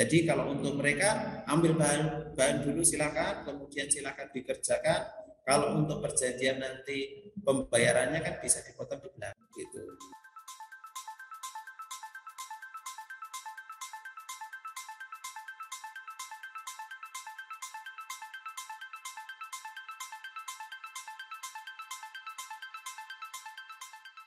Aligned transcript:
Jadi 0.00 0.24
kalau 0.24 0.56
untuk 0.56 0.80
mereka 0.80 1.44
ambil 1.44 1.76
bahan, 1.76 2.32
bahan 2.32 2.64
dulu 2.64 2.80
silakan, 2.80 3.44
kemudian 3.44 3.84
silakan 3.84 4.32
dikerjakan. 4.32 5.12
Kalau 5.44 5.76
untuk 5.76 6.00
perjanjian 6.00 6.56
nanti 6.56 7.28
pembayarannya 7.44 8.24
kan 8.24 8.40
bisa 8.40 8.64
dipotong 8.64 8.96
di 8.96 9.12
belakang 9.12 9.52
gitu. 9.52 9.84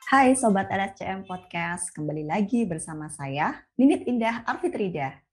Hai 0.06 0.38
Sobat 0.38 0.70
LSCM 0.70 1.26
Podcast, 1.26 1.90
kembali 1.98 2.30
lagi 2.30 2.62
bersama 2.70 3.10
saya, 3.10 3.66
Ninit 3.74 4.06
Indah 4.06 4.46
Arfitrida. 4.46 5.33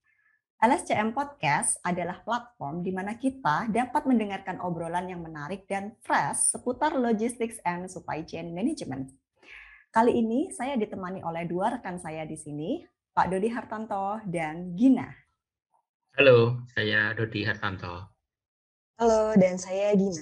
LSCM 0.61 1.17
Podcast 1.17 1.81
adalah 1.81 2.21
platform 2.21 2.85
di 2.85 2.93
mana 2.93 3.17
kita 3.17 3.73
dapat 3.73 4.05
mendengarkan 4.05 4.61
obrolan 4.61 5.09
yang 5.09 5.25
menarik 5.25 5.65
dan 5.65 5.97
fresh 6.05 6.53
seputar 6.53 6.93
logistics 7.01 7.57
and 7.65 7.89
supply 7.89 8.21
chain 8.21 8.53
management. 8.53 9.09
Kali 9.89 10.21
ini 10.21 10.53
saya 10.53 10.77
ditemani 10.77 11.25
oleh 11.25 11.49
dua 11.49 11.81
rekan 11.81 11.97
saya 11.97 12.29
di 12.29 12.37
sini, 12.37 12.77
Pak 13.17 13.33
Dodi 13.33 13.49
Hartanto 13.49 14.21
dan 14.29 14.77
Gina. 14.77 15.09
Halo, 16.21 16.69
saya 16.77 17.17
Dodi 17.17 17.41
Hartanto. 17.41 18.13
Halo, 19.01 19.33
dan 19.41 19.57
saya 19.57 19.97
Gina. 19.97 20.21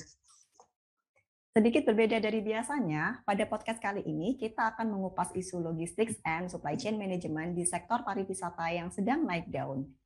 Sedikit 1.50 1.82
berbeda 1.82 2.22
dari 2.22 2.46
biasanya, 2.46 3.26
pada 3.26 3.42
podcast 3.50 3.82
kali 3.82 4.06
ini 4.06 4.38
kita 4.38 4.70
akan 4.70 4.86
mengupas 4.86 5.34
isu 5.34 5.58
logistics 5.58 6.14
and 6.22 6.46
supply 6.46 6.78
chain 6.78 6.94
management 6.94 7.58
di 7.58 7.66
sektor 7.66 8.06
pariwisata 8.06 8.70
yang 8.70 8.94
sedang 8.94 9.26
naik 9.26 9.50
daun. 9.50 9.98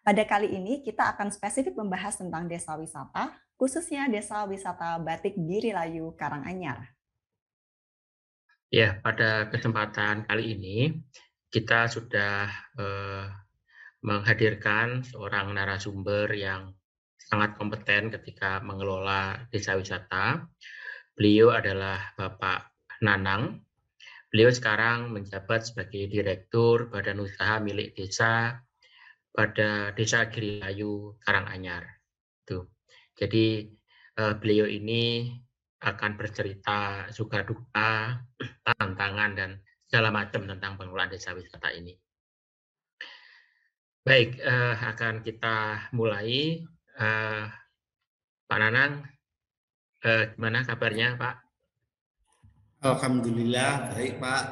Pada 0.00 0.24
kali 0.24 0.56
ini 0.56 0.80
kita 0.80 1.12
akan 1.16 1.28
spesifik 1.28 1.76
membahas 1.76 2.16
tentang 2.16 2.48
desa 2.48 2.74
wisata, 2.80 3.36
khususnya 3.60 4.08
desa 4.08 4.48
wisata 4.48 4.96
Batik 5.00 5.36
Girilayu 5.36 6.16
Karanganyar. 6.16 6.88
Ya, 8.70 8.96
pada 9.02 9.50
kesempatan 9.50 10.24
kali 10.30 10.56
ini 10.56 10.78
kita 11.50 11.90
sudah 11.90 12.48
eh, 12.78 13.26
menghadirkan 14.00 15.04
seorang 15.04 15.52
narasumber 15.52 16.32
yang 16.32 16.72
sangat 17.18 17.58
kompeten 17.60 18.08
ketika 18.08 18.62
mengelola 18.64 19.44
desa 19.52 19.76
wisata 19.76 20.48
Beliau 21.20 21.52
adalah 21.52 22.16
Bapak 22.16 22.72
Nanang. 23.04 23.60
Beliau 24.32 24.48
sekarang 24.48 25.12
menjabat 25.12 25.68
sebagai 25.68 26.08
Direktur 26.08 26.88
Badan 26.88 27.20
Usaha 27.20 27.60
Milik 27.60 27.92
Desa 27.92 28.56
pada 29.30 29.94
Desa 29.94 30.26
Girilayu, 30.28 31.16
Karanganyar. 31.22 31.86
Tuh. 32.44 32.68
Jadi 33.14 33.66
eh, 34.18 34.34
beliau 34.38 34.66
ini 34.66 35.32
akan 35.80 36.12
bercerita 36.18 37.08
suka 37.14 37.46
duka, 37.46 38.20
tantangan 38.66 39.32
dan 39.32 39.50
segala 39.88 40.12
macam 40.12 40.44
tentang 40.44 40.76
pengelolaan 40.76 41.10
desa 41.10 41.32
wisata 41.32 41.72
ini. 41.72 41.96
Baik, 44.04 44.38
eh, 44.40 44.74
akan 44.76 45.22
kita 45.24 45.88
mulai. 45.96 46.62
Eh, 47.00 47.44
Pak 48.50 48.58
Nanang, 48.58 49.06
Eh, 50.00 50.32
gimana 50.32 50.64
kabarnya, 50.64 51.12
Pak? 51.20 51.44
Alhamdulillah 52.80 53.92
baik, 53.92 54.16
Pak. 54.16 54.44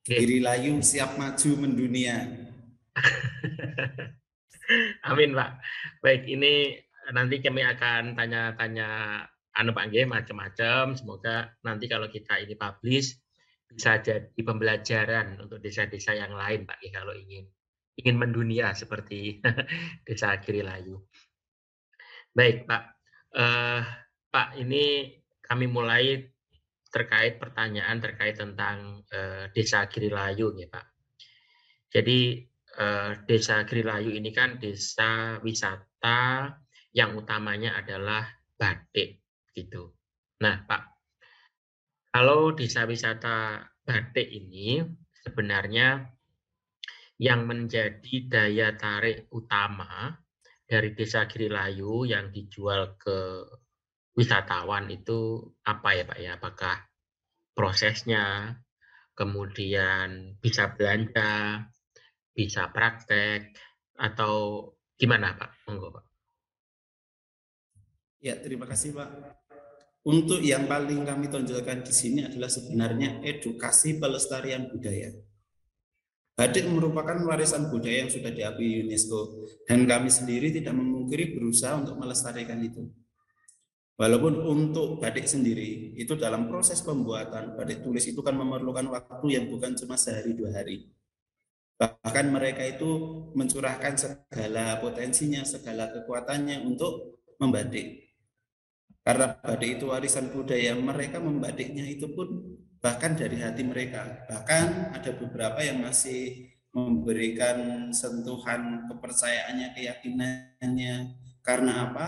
Diri 0.00 0.40
layu 0.40 0.80
siap 0.80 1.20
maju 1.20 1.50
mendunia. 1.60 2.24
Amin, 5.08 5.36
Pak. 5.36 5.50
Baik, 6.02 6.26
ini 6.26 6.74
nanti 7.14 7.38
kami 7.38 7.62
akan 7.62 8.18
tanya-tanya 8.18 8.88
anu 9.56 9.70
Pak 9.72 9.86
Nggih 9.88 10.06
macam-macam. 10.10 10.98
Semoga 10.98 11.54
nanti 11.62 11.86
kalau 11.86 12.10
kita 12.10 12.40
ini 12.42 12.58
publish 12.58 13.14
bisa 13.66 13.98
jadi 13.98 14.40
pembelajaran 14.42 15.42
untuk 15.42 15.58
desa-desa 15.58 16.14
yang 16.14 16.34
lain, 16.34 16.66
Pak, 16.66 16.78
kalau 16.94 17.14
ingin 17.14 17.46
ingin 17.96 18.16
mendunia 18.20 18.76
seperti 18.76 19.40
desa 20.06 20.36
Girilayu. 20.42 21.00
Baik, 22.36 22.68
Pak. 22.68 22.84
Uh, 23.32 23.80
Pak, 24.28 24.60
ini 24.60 25.16
kami 25.40 25.70
mulai 25.70 26.20
terkait 26.90 27.36
pertanyaan 27.36 28.00
terkait 28.00 28.40
tentang 28.40 29.04
uh, 29.12 29.44
Desa 29.52 29.84
Girilayu 29.84 30.56
ya 30.56 30.68
Pak. 30.72 30.86
Jadi 31.92 32.40
Desa 33.24 33.64
Girilayu 33.64 34.12
ini 34.12 34.36
kan 34.36 34.60
desa 34.60 35.40
wisata 35.40 36.52
yang 36.92 37.16
utamanya 37.16 37.80
adalah 37.80 38.28
batik 38.56 39.24
gitu. 39.56 39.96
Nah 40.44 40.60
Pak, 40.68 40.82
kalau 42.12 42.52
desa 42.52 42.84
wisata 42.84 43.64
batik 43.80 44.28
ini 44.28 44.84
sebenarnya 45.24 46.04
yang 47.16 47.48
menjadi 47.48 48.14
daya 48.28 48.76
tarik 48.76 49.32
utama 49.32 50.12
dari 50.68 50.92
desa 50.92 51.24
Girilayu 51.24 52.04
yang 52.04 52.28
dijual 52.28 53.00
ke 53.00 53.44
wisatawan 54.12 54.92
itu 54.92 55.40
apa 55.64 55.96
ya 55.96 56.04
Pak 56.04 56.18
ya? 56.20 56.30
Apakah 56.36 56.76
prosesnya, 57.56 58.52
kemudian 59.16 60.36
bisa 60.44 60.76
belanja, 60.76 61.64
bisa 62.36 62.68
praktek, 62.68 63.56
atau 63.96 64.68
gimana 65.00 65.32
Pak? 65.32 65.64
Monggo 65.66 65.88
Pak. 65.96 66.04
Ya, 68.20 68.36
terima 68.36 68.68
kasih 68.68 68.92
Pak. 68.92 69.08
Untuk 70.06 70.38
yang 70.38 70.70
paling 70.70 71.02
kami 71.02 71.26
tonjolkan 71.26 71.82
di 71.82 71.90
sini 71.90 72.22
adalah 72.22 72.46
sebenarnya 72.46 73.26
edukasi 73.26 73.98
pelestarian 73.98 74.70
budaya. 74.70 75.10
Batik 76.36 76.68
merupakan 76.68 77.16
warisan 77.26 77.72
budaya 77.72 78.04
yang 78.04 78.12
sudah 78.12 78.28
diakui 78.28 78.84
UNESCO 78.84 79.48
dan 79.64 79.88
kami 79.88 80.12
sendiri 80.12 80.52
tidak 80.52 80.76
memungkiri 80.76 81.32
berusaha 81.32 81.80
untuk 81.80 81.96
melestarikan 81.96 82.60
itu. 82.60 82.86
Walaupun 83.96 84.44
untuk 84.44 85.00
batik 85.00 85.24
sendiri 85.24 85.96
itu 85.96 86.12
dalam 86.20 86.52
proses 86.52 86.84
pembuatan 86.84 87.56
batik 87.56 87.80
tulis 87.80 88.04
itu 88.04 88.20
kan 88.20 88.36
memerlukan 88.36 88.84
waktu 88.92 89.26
yang 89.32 89.48
bukan 89.48 89.72
cuma 89.80 89.96
sehari 89.96 90.36
dua 90.36 90.52
hari. 90.52 90.84
Bahkan 91.76 92.32
mereka 92.32 92.64
itu 92.64 92.88
mencurahkan 93.36 93.94
segala 94.00 94.80
potensinya, 94.80 95.44
segala 95.44 95.92
kekuatannya 95.92 96.64
untuk 96.64 97.20
membatik. 97.36 98.16
Karena 99.04 99.36
batik 99.38 99.78
itu 99.78 99.84
warisan 99.92 100.32
budaya, 100.32 100.72
mereka 100.74 101.20
membatiknya 101.20 101.84
itu 101.84 102.10
pun 102.16 102.56
bahkan 102.80 103.12
dari 103.12 103.38
hati 103.38 103.62
mereka. 103.62 104.24
Bahkan 104.24 104.96
ada 104.96 105.10
beberapa 105.14 105.60
yang 105.60 105.84
masih 105.84 106.48
memberikan 106.72 107.88
sentuhan 107.92 108.88
kepercayaannya, 108.88 109.76
keyakinannya. 109.76 110.94
Karena 111.44 111.92
apa? 111.92 112.06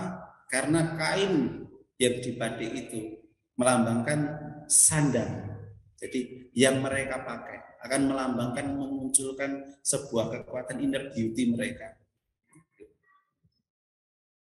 Karena 0.48 0.96
kain 0.96 1.64
yang 2.00 2.16
dibatik 2.24 2.72
itu 2.72 3.20
melambangkan 3.54 4.20
sandang. 4.64 5.60
Jadi 5.98 6.50
yang 6.56 6.80
mereka 6.80 7.20
pakai 7.20 7.67
akan 7.84 8.00
melambangkan 8.10 8.66
memunculkan 8.74 9.78
sebuah 9.82 10.34
kekuatan 10.34 10.82
inner 10.82 11.14
beauty 11.14 11.54
mereka. 11.54 11.94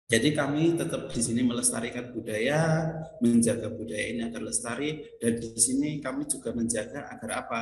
Jadi 0.06 0.38
kami 0.38 0.78
tetap 0.78 1.10
di 1.10 1.18
sini 1.18 1.42
melestarikan 1.42 2.14
budaya, 2.14 2.86
menjaga 3.18 3.66
budaya 3.74 4.06
ini 4.06 4.22
agar 4.22 4.38
lestari 4.38 5.02
dan 5.18 5.34
di 5.42 5.50
sini 5.58 5.98
kami 5.98 6.30
juga 6.30 6.54
menjaga 6.54 7.10
agar 7.10 7.30
apa? 7.42 7.60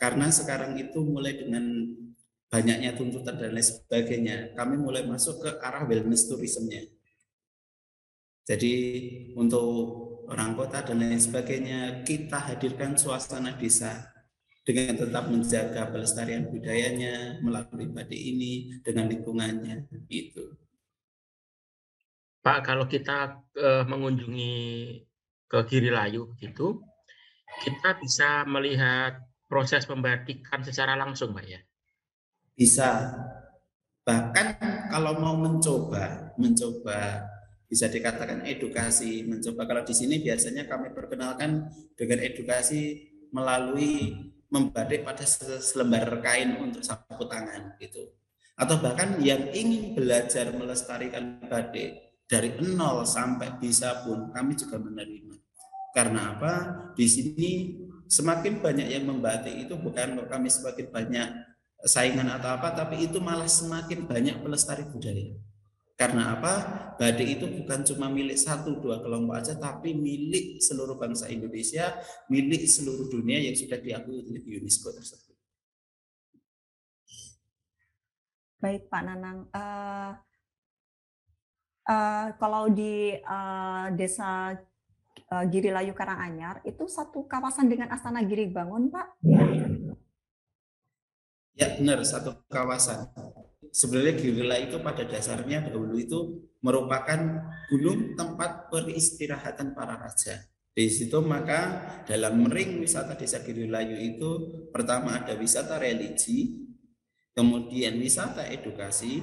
Karena 0.00 0.32
sekarang 0.32 0.80
itu 0.80 1.04
mulai 1.04 1.36
dengan 1.36 1.84
banyaknya 2.48 2.96
tuntutan 2.96 3.36
dan 3.36 3.52
lain 3.52 3.60
sebagainya, 3.60 4.56
kami 4.56 4.80
mulai 4.80 5.04
masuk 5.04 5.44
ke 5.44 5.50
arah 5.60 5.84
wellness 5.84 6.24
tourismnya. 6.32 6.80
Jadi 8.48 8.74
untuk 9.36 9.68
orang 10.32 10.56
kota 10.56 10.80
dan 10.80 10.96
lain 10.96 11.20
sebagainya 11.20 12.08
kita 12.08 12.40
hadirkan 12.40 12.96
suasana 12.96 13.52
desa 13.60 14.15
dengan 14.66 14.98
tetap 14.98 15.30
menjaga 15.30 15.86
pelestarian 15.94 16.50
budayanya 16.50 17.38
melalui 17.38 17.86
batik 17.86 18.18
ini 18.18 18.82
dengan 18.82 19.06
lingkungannya 19.06 19.86
itu. 20.10 20.58
Pak, 22.42 22.66
kalau 22.66 22.90
kita 22.90 23.46
uh, 23.62 23.86
mengunjungi 23.86 24.58
ke 25.46 25.58
Girilayu 25.70 26.34
gitu, 26.42 26.82
kita 27.62 27.94
bisa 28.02 28.42
melihat 28.50 29.22
proses 29.46 29.86
pembatikan 29.86 30.66
secara 30.66 30.98
langsung, 30.98 31.30
Pak 31.30 31.46
ya? 31.46 31.62
Bisa. 32.58 32.90
Bahkan 34.02 34.46
kalau 34.90 35.14
mau 35.18 35.38
mencoba, 35.38 36.34
mencoba 36.38 37.22
bisa 37.66 37.90
dikatakan 37.90 38.46
edukasi 38.46 39.26
mencoba 39.26 39.66
kalau 39.66 39.82
di 39.82 39.90
sini 39.90 40.22
biasanya 40.22 40.70
kami 40.70 40.94
perkenalkan 40.94 41.66
dengan 41.98 42.22
edukasi 42.22 43.10
melalui 43.34 44.14
membatik 44.48 45.02
pada 45.02 45.26
selembar 45.60 46.22
kain 46.22 46.58
untuk 46.62 46.82
sapu 46.82 47.26
tangan 47.26 47.74
gitu 47.82 48.12
atau 48.56 48.80
bahkan 48.80 49.20
yang 49.20 49.52
ingin 49.52 49.92
belajar 49.92 50.48
melestarikan 50.56 51.44
batik 51.44 52.16
dari 52.24 52.56
nol 52.58 53.04
sampai 53.04 53.60
bisa 53.60 54.02
pun 54.02 54.32
kami 54.32 54.56
juga 54.56 54.80
menerima. 54.80 55.36
Karena 55.92 56.36
apa? 56.36 56.52
Di 56.96 57.06
sini 57.06 57.76
semakin 58.08 58.64
banyak 58.64 58.88
yang 58.90 59.04
membatik 59.06 59.52
itu 59.52 59.76
bukan 59.76 60.24
kami 60.26 60.48
semakin 60.48 60.86
banyak 60.88 61.28
saingan 61.84 62.32
atau 62.32 62.56
apa, 62.56 62.72
tapi 62.72 63.04
itu 63.04 63.20
malah 63.20 63.46
semakin 63.46 64.08
banyak 64.08 64.36
pelestari 64.40 64.88
budaya. 64.88 65.36
Karena 65.96 66.36
apa? 66.36 66.54
Batik 67.00 67.40
itu 67.40 67.48
bukan 67.48 67.80
cuma 67.88 68.12
milik 68.12 68.36
satu 68.36 68.76
dua 68.84 69.00
kelompok 69.00 69.40
aja, 69.40 69.56
tapi 69.56 69.96
milik 69.96 70.60
seluruh 70.60 71.00
bangsa 71.00 71.32
Indonesia, 71.32 71.96
milik 72.28 72.68
seluruh 72.68 73.08
dunia 73.08 73.40
yang 73.40 73.56
sudah 73.56 73.80
diakui 73.80 74.20
oleh 74.20 74.44
UNESCO 74.60 74.92
tersebut. 74.92 75.32
Baik 78.60 78.92
Pak 78.92 79.02
Nanang, 79.08 79.48
uh, 79.56 80.12
uh, 81.88 82.26
kalau 82.36 82.68
di 82.68 83.16
uh, 83.16 83.88
desa 83.96 84.52
uh, 85.32 85.44
Giri 85.48 85.72
Layu 85.72 85.96
Karanganyar 85.96 86.60
itu 86.68 86.84
satu 86.92 87.24
kawasan 87.24 87.72
dengan 87.72 87.88
Astana 87.88 88.20
Giri 88.20 88.52
Bangun 88.52 88.92
Pak? 88.92 89.06
Ya 91.56 91.72
benar, 91.80 92.04
satu 92.04 92.36
kawasan. 92.52 93.08
Sebenarnya 93.76 94.16
Giri 94.16 94.40
Layu 94.40 94.72
itu 94.72 94.78
pada 94.80 95.04
dasarnya 95.04 95.68
dahulu 95.68 96.00
itu 96.00 96.48
merupakan 96.64 97.44
gunung 97.68 98.16
tempat 98.16 98.72
peristirahatan 98.72 99.76
para 99.76 100.00
raja. 100.00 100.48
Di 100.72 100.88
situ 100.88 101.20
maka 101.20 101.84
dalam 102.08 102.48
ring 102.48 102.80
wisata 102.80 103.12
desa 103.20 103.44
Giri 103.44 103.68
Layu 103.68 104.00
itu 104.00 104.30
pertama 104.72 105.20
ada 105.20 105.36
wisata 105.36 105.76
religi, 105.76 106.56
kemudian 107.36 108.00
wisata 108.00 108.48
edukasi, 108.48 109.20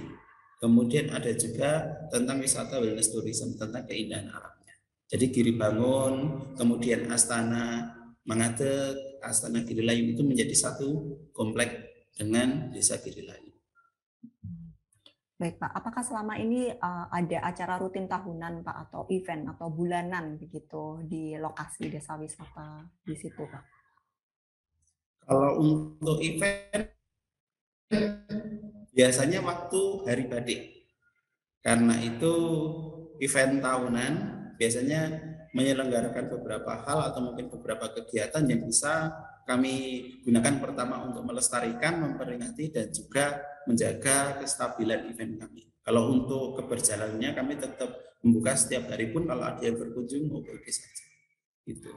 kemudian 0.62 1.10
ada 1.10 1.34
juga 1.34 1.90
tentang 2.14 2.38
wisata 2.38 2.78
wellness 2.78 3.10
tourism 3.10 3.58
tentang 3.58 3.90
keindahan 3.90 4.30
alamnya. 4.30 4.78
Jadi 5.10 5.34
Giri 5.34 5.58
Bangun, 5.58 6.54
kemudian 6.54 7.10
Astana 7.10 7.90
Mangadek, 8.30 9.18
Astana 9.26 9.66
Giri 9.66 9.82
Layu 9.82 10.14
itu 10.14 10.22
menjadi 10.22 10.54
satu 10.54 11.18
komplek 11.34 12.06
dengan 12.14 12.70
Desa 12.70 13.02
Giri 13.02 13.26
Layu. 13.26 13.43
Baik 15.44 15.60
Pak, 15.60 15.76
apakah 15.76 16.00
selama 16.08 16.40
ini 16.40 16.72
uh, 16.72 17.12
ada 17.12 17.44
acara 17.44 17.76
rutin 17.76 18.08
tahunan 18.08 18.64
Pak 18.64 18.88
atau 18.88 19.04
event 19.12 19.52
atau 19.52 19.68
bulanan 19.68 20.40
begitu 20.40 21.04
di 21.04 21.36
lokasi 21.36 21.92
desa 21.92 22.16
wisata 22.16 22.88
di 23.04 23.12
situ 23.12 23.44
Pak? 23.44 23.64
Kalau 25.28 25.60
untuk 25.60 26.24
event 26.24 26.88
biasanya 28.96 29.44
waktu 29.44 29.82
hari 30.08 30.32
batik. 30.32 30.62
Karena 31.60 32.00
itu 32.00 32.34
event 33.20 33.60
tahunan 33.60 34.14
biasanya 34.56 35.12
menyelenggarakan 35.52 36.32
beberapa 36.40 36.88
hal 36.88 37.12
atau 37.12 37.20
mungkin 37.20 37.52
beberapa 37.52 37.92
kegiatan 37.92 38.48
yang 38.48 38.64
bisa 38.64 39.12
kami 39.44 40.08
gunakan 40.24 40.56
pertama 40.64 41.04
untuk 41.04 41.28
melestarikan, 41.28 42.00
memperingati 42.00 42.72
dan 42.72 42.88
juga 42.96 43.44
menjaga 43.70 44.42
kestabilan 44.42 45.10
event 45.12 45.40
kami. 45.40 45.64
Kalau 45.84 46.16
untuk 46.16 46.56
keberjalanannya 46.60 47.32
kami 47.36 47.60
tetap 47.60 47.92
membuka 48.24 48.56
setiap 48.56 48.88
hari 48.88 49.12
pun 49.12 49.28
kalau 49.28 49.44
ada 49.44 49.60
yang 49.60 49.76
berkunjung 49.76 50.32
mau 50.32 50.40
pergi 50.40 50.72
saja. 50.72 51.06
Itu. 51.68 51.92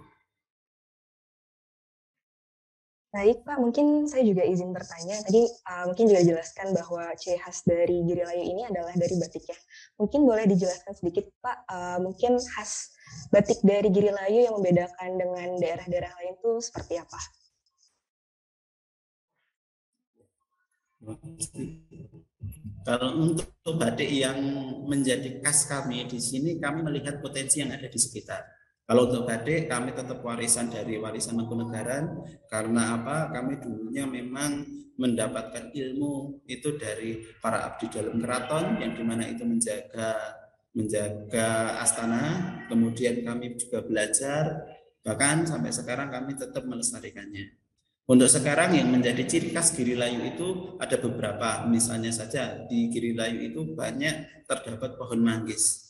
Baik 3.17 3.49
Pak, 3.49 3.57
mungkin 3.63 4.05
saya 4.05 4.29
juga 4.29 4.45
izin 4.45 4.77
bertanya. 4.77 5.17
Tadi 5.25 5.49
uh, 5.49 5.89
mungkin 5.89 6.05
juga 6.05 6.21
jelaskan 6.21 6.77
bahwa 6.77 7.17
ciri 7.17 7.41
khas 7.41 7.65
dari 7.65 8.05
Girilayu 8.05 8.45
ini 8.45 8.69
adalah 8.69 8.93
dari 8.93 9.17
batik 9.17 9.41
ya. 9.49 9.57
Mungkin 9.97 10.29
boleh 10.29 10.45
dijelaskan 10.45 10.93
sedikit 11.01 11.25
Pak, 11.41 11.65
uh, 11.65 11.99
mungkin 12.05 12.37
khas 12.37 12.93
batik 13.33 13.65
dari 13.65 13.89
Girilayu 13.89 14.51
yang 14.51 14.55
membedakan 14.61 15.17
dengan 15.17 15.49
daerah-daerah 15.57 16.13
lain 16.13 16.35
itu 16.37 16.61
seperti 16.61 17.01
apa? 17.01 17.21
Kalau 22.87 23.19
untuk 23.19 23.51
batik 23.79 24.07
yang 24.07 24.39
menjadi 24.87 25.43
khas 25.43 25.67
kami 25.67 26.07
di 26.07 26.23
sini, 26.23 26.63
kami 26.63 26.87
melihat 26.87 27.19
potensi 27.19 27.59
yang 27.59 27.75
ada 27.75 27.91
di 27.91 27.99
sekitar. 27.99 28.47
Kalau 28.87 29.11
untuk 29.11 29.27
batik 29.27 29.67
kami 29.67 29.91
tetap 29.91 30.23
warisan 30.23 30.71
dari 30.71 30.95
warisan 31.03 31.35
Mangkunegaran 31.35 32.23
karena 32.47 32.95
apa? 32.95 33.35
Kami 33.35 33.59
dulunya 33.59 34.07
memang 34.07 34.63
mendapatkan 34.95 35.75
ilmu 35.75 36.47
itu 36.47 36.79
dari 36.79 37.19
para 37.43 37.67
abdi 37.67 37.91
dalam 37.91 38.23
keraton 38.23 38.79
yang 38.79 38.95
di 38.95 39.03
mana 39.03 39.27
itu 39.27 39.43
menjaga 39.43 40.15
menjaga 40.71 41.83
astana. 41.83 42.23
Kemudian 42.71 43.27
kami 43.27 43.59
juga 43.59 43.83
belajar 43.83 44.63
bahkan 45.03 45.43
sampai 45.43 45.75
sekarang 45.75 46.15
kami 46.15 46.39
tetap 46.39 46.63
melestarikannya. 46.63 47.66
Untuk 48.07 48.31
sekarang 48.31 48.79
yang 48.79 48.87
menjadi 48.95 49.27
ciri 49.27 49.51
khas 49.51 49.75
Girilayu 49.75 50.23
itu 50.31 50.79
ada 50.79 50.95
beberapa. 50.95 51.67
Misalnya 51.67 52.15
saja 52.15 52.63
di 52.71 52.87
Girilayu 52.87 53.51
itu 53.51 53.75
banyak 53.75 54.47
terdapat 54.47 54.95
pohon 54.95 55.27
manggis 55.27 55.87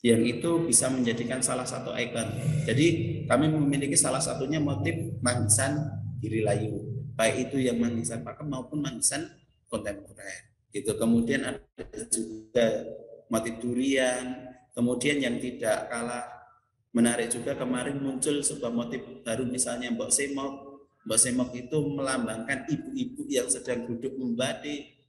yang 0.00 0.24
itu 0.24 0.64
bisa 0.64 0.88
menjadikan 0.88 1.44
salah 1.44 1.68
satu 1.68 1.92
ikon. 1.92 2.28
Jadi 2.64 2.86
kami 3.28 3.52
memiliki 3.52 3.96
salah 3.96 4.20
satunya 4.20 4.56
motif 4.56 4.96
manggisan 5.20 5.76
Giri 6.20 6.44
Layu, 6.44 6.84
baik 7.16 7.48
itu 7.48 7.64
yang 7.64 7.80
manggisan 7.80 8.24
pakem 8.24 8.48
maupun 8.48 8.80
manggisan 8.80 9.28
kontemporer. 9.68 10.52
Gitu. 10.72 10.96
Kemudian 10.96 11.44
ada 11.44 12.00
juga 12.08 12.66
motif 13.28 13.60
durian, 13.60 14.52
kemudian 14.72 15.20
yang 15.20 15.36
tidak 15.36 15.88
kalah 15.92 16.24
menarik 16.96 17.28
juga 17.28 17.54
kemarin 17.54 18.00
muncul 18.00 18.40
sebuah 18.40 18.72
motif 18.72 19.04
baru 19.20 19.44
misalnya 19.44 19.92
Mbok 19.92 20.10
Semok. 20.12 20.69
Mbok 21.08 21.18
Semok 21.18 21.50
itu 21.56 21.78
melambangkan 21.80 22.68
ibu-ibu 22.68 23.24
yang 23.28 23.48
sedang 23.48 23.88
duduk 23.88 24.12
membatik 24.20 25.00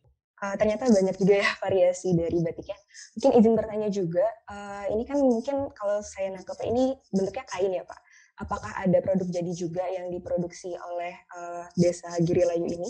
uh, 0.42 0.56
ternyata 0.58 0.90
banyak 0.90 1.16
juga 1.16 1.36
ya 1.40 1.50
variasi 1.62 2.18
dari 2.18 2.38
batiknya. 2.42 2.78
Mungkin 3.16 3.32
izin 3.38 3.54
bertanya 3.54 3.90
juga, 3.94 4.26
uh, 4.50 4.86
ini 4.90 5.04
kan 5.06 5.18
mungkin 5.22 5.70
kalau 5.78 6.02
saya 6.02 6.34
nangkep 6.34 6.58
ini 6.66 6.98
bentuknya 7.14 7.46
kain 7.48 7.72
ya 7.72 7.86
Pak. 7.86 8.00
Apakah 8.42 8.72
ada 8.74 8.98
produk 9.06 9.30
jadi 9.30 9.54
juga 9.54 9.86
yang 9.86 10.10
diproduksi 10.10 10.74
oleh 10.74 11.14
uh, 11.38 11.70
desa 11.78 12.10
Girilayu 12.18 12.66
ini? 12.66 12.90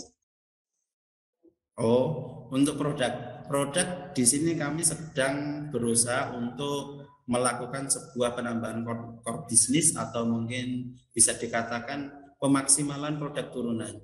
Oh, 1.76 2.48
untuk 2.52 2.80
produk 2.80 3.44
produk 3.48 4.12
di 4.16 4.24
sini 4.24 4.56
kami 4.56 4.80
sedang 4.84 5.68
berusaha 5.68 6.32
untuk 6.36 7.04
melakukan 7.28 7.88
sebuah 7.88 8.36
penambahan 8.36 8.84
core, 8.84 9.48
bisnis 9.48 9.96
atau 9.96 10.24
mungkin 10.24 10.96
bisa 11.12 11.36
dikatakan 11.36 12.21
pemaksimalan 12.42 13.22
produk 13.22 13.46
turunan. 13.54 13.94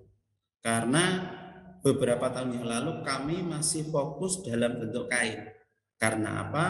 Karena 0.62 1.26
beberapa 1.83 2.30
tahun 2.30 2.62
yang 2.62 2.66
lalu 2.71 3.02
kami 3.02 3.42
masih 3.42 3.90
fokus 3.90 4.47
dalam 4.47 4.78
bentuk 4.78 5.11
kain. 5.11 5.50
Karena 5.99 6.47
apa? 6.47 6.66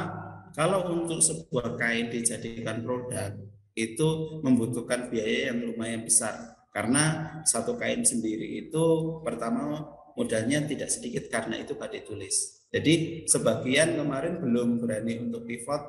Kalau 0.57 0.89
untuk 0.89 1.21
sebuah 1.21 1.77
kain 1.77 2.09
dijadikan 2.09 2.81
produk 2.81 3.37
itu 3.77 4.41
membutuhkan 4.41 5.13
biaya 5.13 5.53
yang 5.53 5.69
lumayan 5.69 6.09
besar. 6.09 6.57
Karena 6.73 7.37
satu 7.45 7.77
kain 7.77 8.01
sendiri 8.01 8.65
itu 8.65 8.85
pertama 9.21 9.85
modalnya 10.17 10.65
tidak 10.65 10.89
sedikit 10.89 11.29
karena 11.29 11.61
itu 11.61 11.77
batik 11.77 12.09
tulis. 12.09 12.67
Jadi 12.69 13.25
sebagian 13.29 13.97
kemarin 13.97 14.41
belum 14.41 14.81
berani 14.81 15.21
untuk 15.21 15.45
pivot 15.45 15.83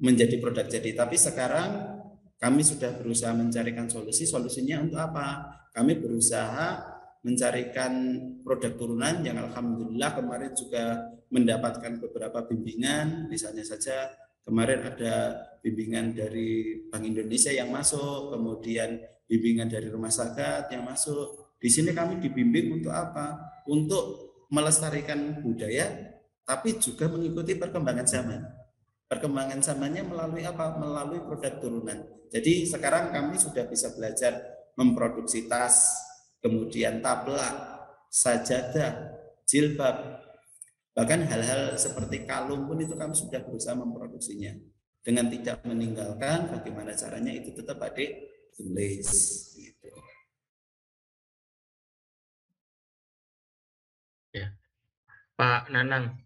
menjadi 0.00 0.36
produk 0.40 0.66
jadi. 0.68 0.90
Tapi 0.94 1.16
sekarang 1.18 1.97
kami 2.38 2.62
sudah 2.62 2.94
berusaha 2.94 3.34
mencarikan 3.34 3.90
solusi. 3.90 4.22
Solusinya 4.22 4.78
untuk 4.78 5.02
apa? 5.02 5.58
Kami 5.74 5.98
berusaha 5.98 6.98
mencarikan 7.26 7.92
produk 8.46 8.78
turunan 8.78 9.20
yang 9.26 9.42
alhamdulillah 9.42 10.14
kemarin 10.14 10.54
juga 10.54 11.02
mendapatkan 11.34 11.98
beberapa 11.98 12.46
bimbingan 12.46 13.26
misalnya 13.26 13.66
saja 13.66 14.06
kemarin 14.46 14.86
ada 14.86 15.34
bimbingan 15.60 16.14
dari 16.14 16.78
Bank 16.88 17.04
Indonesia 17.04 17.50
yang 17.50 17.74
masuk 17.74 18.32
kemudian 18.32 19.02
bimbingan 19.26 19.68
dari 19.68 19.90
rumah 19.90 20.14
sakit 20.14 20.72
yang 20.72 20.86
masuk 20.88 21.58
di 21.58 21.68
sini 21.68 21.90
kami 21.90 22.22
dibimbing 22.22 22.80
untuk 22.80 22.94
apa 22.94 23.36
untuk 23.66 24.30
melestarikan 24.48 25.42
budaya 25.42 26.16
tapi 26.48 26.80
juga 26.80 27.10
mengikuti 27.12 27.58
perkembangan 27.58 28.06
zaman 28.08 28.40
perkembangan 29.08 29.64
zamannya 29.64 30.04
melalui 30.04 30.44
apa 30.44 30.76
melalui 30.76 31.24
produk 31.24 31.56
turunan 31.58 31.98
jadi 32.28 32.68
sekarang 32.68 33.10
kami 33.10 33.40
sudah 33.40 33.64
bisa 33.64 33.90
belajar 33.96 34.36
memproduksi 34.76 35.48
tas 35.48 35.96
kemudian 36.38 37.02
taplak, 37.02 37.54
sajadah, 38.08 39.18
jilbab, 39.42 40.22
bahkan 40.94 41.26
hal-hal 41.26 41.74
seperti 41.74 42.22
kalung 42.28 42.66
pun 42.70 42.78
itu 42.78 42.94
kami 42.94 43.14
sudah 43.14 43.42
berusaha 43.42 43.74
memproduksinya 43.74 44.54
dengan 45.02 45.26
tidak 45.30 45.64
meninggalkan 45.66 46.52
bagaimana 46.52 46.94
caranya 46.94 47.32
itu 47.34 47.50
tetap 47.54 47.80
adik 47.82 48.12
tulis 48.54 49.08
gitu. 49.56 49.90
Ya. 54.34 54.52
Pak 55.38 55.70
Nanang, 55.70 56.18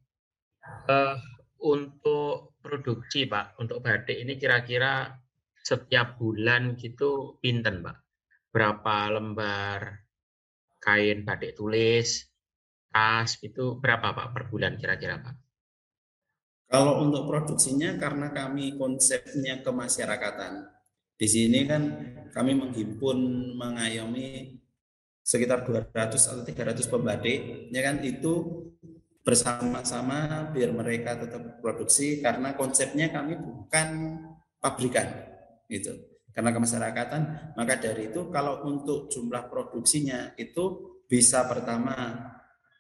uh, 0.89 1.17
untuk 1.63 2.52
produksi 2.63 3.27
Pak, 3.27 3.59
untuk 3.59 3.83
batik 3.83 4.17
ini 4.17 4.39
kira-kira 4.39 5.11
setiap 5.59 6.17
bulan 6.17 6.79
gitu 6.79 7.37
pinten 7.43 7.83
Pak? 7.83 7.97
Berapa 8.55 9.11
lembar 9.11 10.07
kain 10.79 11.27
batik 11.27 11.59
tulis, 11.59 12.25
tas 12.89 13.37
itu 13.43 13.77
berapa 13.83 14.15
Pak 14.15 14.29
per 14.31 14.43
bulan 14.49 14.79
kira-kira 14.79 15.19
Pak? 15.19 15.35
Kalau 16.73 17.05
untuk 17.05 17.29
produksinya 17.29 18.01
karena 18.01 18.33
kami 18.33 18.81
konsepnya 18.81 19.61
kemasyarakatan. 19.61 20.65
Di 21.21 21.29
sini 21.29 21.69
kan 21.69 21.83
kami 22.33 22.57
menghimpun 22.57 23.19
mengayomi 23.61 24.57
sekitar 25.23 25.63
200 25.63 26.17
atau 26.17 26.43
300 26.43 26.83
pembatik 26.91 27.71
ya 27.71 27.81
kan 27.85 28.03
itu 28.03 28.33
bersama-sama 29.23 30.51
biar 30.51 30.75
mereka 30.75 31.15
tetap 31.15 31.63
produksi 31.63 32.19
karena 32.19 32.59
konsepnya 32.59 33.11
kami 33.11 33.39
bukan 33.39 34.19
pabrikan 34.59 35.07
gitu. 35.71 35.95
Karena 36.33 36.51
kemasyarakatan 36.51 37.55
maka 37.55 37.79
dari 37.79 38.11
itu 38.11 38.33
kalau 38.35 38.67
untuk 38.67 39.07
jumlah 39.13 39.47
produksinya 39.47 40.35
itu 40.35 40.99
bisa 41.07 41.47
pertama 41.47 42.19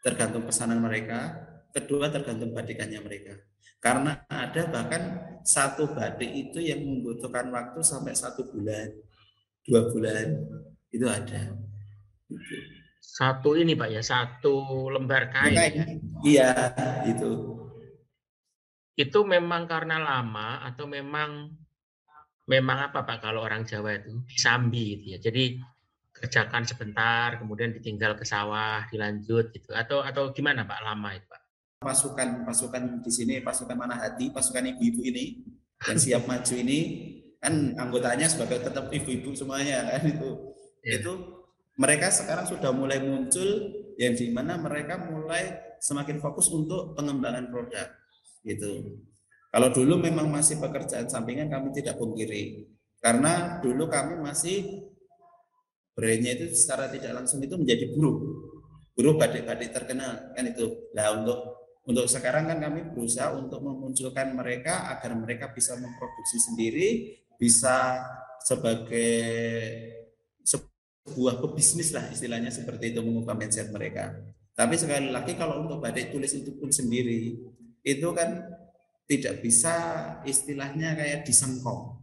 tergantung 0.03 0.43
pesanan 0.43 0.83
mereka 0.83 1.37
kedua 1.71 2.11
tergantung 2.11 2.51
batikannya 2.51 2.99
mereka. 2.99 3.39
Karena 3.83 4.27
ada 4.31 4.63
bahkan 4.71 5.03
satu 5.43 5.91
batik 5.95 6.31
itu 6.31 6.59
yang 6.63 6.83
membutuhkan 6.83 7.51
waktu 7.51 7.83
sampai 7.83 8.15
satu 8.15 8.47
bulan 8.51 8.91
dua 9.63 9.91
bulan 9.91 10.27
itu 10.91 11.07
ada 11.07 11.55
satu 13.03 13.59
ini 13.59 13.75
Pak 13.75 13.91
ya, 13.91 14.03
satu 14.03 14.87
lembar 14.87 15.27
kain. 15.35 15.59
kain. 15.59 15.75
Ya? 15.75 15.85
Iya, 16.23 16.51
itu. 17.11 17.59
Itu 18.95 19.27
memang 19.27 19.67
karena 19.67 19.99
lama 19.99 20.63
atau 20.63 20.87
memang 20.87 21.51
memang 22.47 22.79
apa 22.91 23.03
Pak 23.03 23.19
kalau 23.19 23.43
orang 23.43 23.67
Jawa 23.67 23.99
itu 23.99 24.23
sambi 24.39 24.95
gitu 25.03 25.19
ya. 25.19 25.19
Jadi 25.19 25.59
kerjakan 26.15 26.63
sebentar, 26.63 27.43
kemudian 27.43 27.75
ditinggal 27.75 28.15
ke 28.15 28.23
sawah, 28.23 28.87
dilanjut 28.87 29.51
gitu. 29.51 29.75
Atau 29.75 30.07
atau 30.07 30.31
gimana 30.31 30.63
Pak 30.63 30.81
lama 30.87 31.11
itu 31.19 31.27
Pak? 31.27 31.43
Pasukan 31.83 32.47
pasukan 32.47 33.03
di 33.03 33.11
sini 33.11 33.35
pasukan 33.43 33.75
mana 33.75 33.99
hati, 33.99 34.31
pasukan 34.31 34.63
ibu-ibu 34.79 35.03
ini 35.03 35.43
yang 35.83 35.99
siap 35.99 36.23
maju 36.31 36.55
ini 36.55 36.79
kan 37.43 37.75
anggotanya 37.75 38.31
sebagai 38.31 38.63
tetap 38.63 38.87
ibu-ibu 38.95 39.35
semuanya 39.35 39.91
kan 39.91 40.07
itu. 40.07 40.31
Yeah. 40.87 41.03
Itu 41.03 41.42
mereka 41.81 42.13
sekarang 42.13 42.45
sudah 42.45 42.71
mulai 42.75 43.01
muncul 43.01 43.49
yang 43.97 44.13
di 44.13 44.29
mana 44.33 44.61
mereka 44.61 45.01
mulai 45.01 45.77
semakin 45.81 46.21
fokus 46.21 46.49
untuk 46.53 46.93
pengembangan 46.97 47.49
produk 47.49 47.89
gitu. 48.45 49.01
Kalau 49.53 49.69
dulu 49.69 50.01
memang 50.01 50.33
masih 50.33 50.57
pekerjaan 50.61 51.09
sampingan 51.09 51.53
kami 51.53 51.77
tidak 51.77 52.01
pungkiri 52.01 52.69
karena 53.03 53.61
dulu 53.61 53.89
kami 53.91 54.17
masih 54.21 54.89
brandnya 55.93 56.39
itu 56.41 56.57
secara 56.57 56.89
tidak 56.89 57.13
langsung 57.21 57.45
itu 57.45 57.53
menjadi 57.61 57.93
buruh 57.93 58.17
buruh 58.97 59.15
badik-badik 59.17 59.73
terkenal 59.73 60.33
kan 60.33 60.45
itu. 60.49 60.89
Nah 60.97 61.21
untuk 61.21 61.39
untuk 61.83 62.07
sekarang 62.07 62.47
kan 62.47 62.63
kami 62.63 62.95
berusaha 62.95 63.35
untuk 63.35 63.59
memunculkan 63.59 64.39
mereka 64.39 64.87
agar 64.95 65.19
mereka 65.19 65.51
bisa 65.51 65.75
memproduksi 65.75 66.39
sendiri, 66.39 67.19
bisa 67.37 67.99
sebagai 68.39 69.11
sebuah 71.03 71.43
pebisnis 71.43 71.91
lah 71.91 72.07
istilahnya 72.11 72.55
seperti 72.55 72.95
itu 72.95 73.01
mengubah 73.03 73.35
mindset 73.35 73.69
mereka. 73.75 74.15
Tapi 74.53 74.79
sekali 74.79 75.09
lagi 75.11 75.35
kalau 75.35 75.65
untuk 75.65 75.83
batik 75.83 76.13
tulis 76.13 76.31
itu 76.37 76.55
pun 76.55 76.69
sendiri 76.69 77.35
itu 77.83 78.09
kan 78.15 78.31
tidak 79.11 79.43
bisa 79.43 79.75
istilahnya 80.23 80.95
kayak 80.95 81.27
disengkong. 81.27 81.99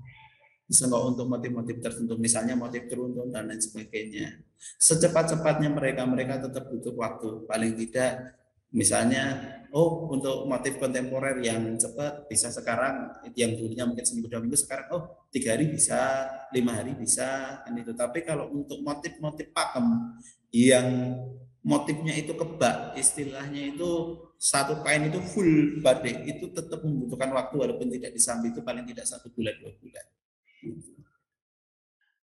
Disengkong 0.69 1.17
untuk 1.17 1.25
motif-motif 1.25 1.81
tertentu, 1.81 2.13
misalnya 2.21 2.53
motif 2.53 2.85
teruntun 2.85 3.33
dan 3.33 3.49
lain 3.49 3.57
sebagainya. 3.57 4.45
Secepat-cepatnya 4.77 5.71
mereka 5.73 6.05
mereka 6.05 6.37
tetap 6.45 6.69
butuh 6.69 6.93
waktu. 6.93 7.47
Paling 7.49 7.73
tidak 7.73 8.37
misalnya 8.69 9.57
oh 9.73 10.09
untuk 10.09 10.49
motif 10.49 10.81
kontemporer 10.81 11.41
yang 11.45 11.77
cepat 11.77 12.25
bisa 12.25 12.49
sekarang 12.49 13.13
yang 13.37 13.53
dulunya 13.53 13.85
mungkin 13.85 14.05
seminggu 14.05 14.29
dua 14.29 14.41
minggu 14.41 14.57
sekarang 14.57 14.87
oh 14.93 15.03
tiga 15.29 15.53
hari 15.53 15.69
bisa 15.69 16.25
lima 16.53 16.77
hari 16.77 16.97
bisa 16.97 17.61
kan 17.65 17.73
itu. 17.77 17.93
Tapi 17.93 18.25
kalau 18.25 18.49
untuk 18.49 18.81
motif-motif 18.81 19.53
pakem 19.53 20.17
yang 20.49 21.17
motifnya 21.61 22.17
itu 22.17 22.33
kebak 22.33 22.97
istilahnya 22.97 23.73
itu 23.73 24.17
satu 24.39 24.81
kain 24.81 25.11
itu 25.11 25.19
full 25.21 25.83
batik 25.83 26.23
itu 26.25 26.49
tetap 26.55 26.81
membutuhkan 26.81 27.29
waktu 27.35 27.55
walaupun 27.59 27.91
tidak 27.91 28.15
disambi 28.15 28.49
itu 28.49 28.63
paling 28.65 28.87
tidak 28.89 29.05
satu 29.05 29.29
bulan 29.33 29.53
dua 29.61 29.73
bulan. 29.77 30.05